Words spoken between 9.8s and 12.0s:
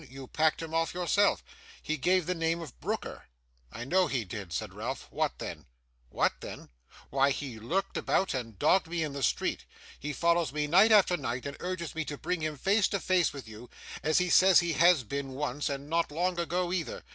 He follows me, night after night, and urges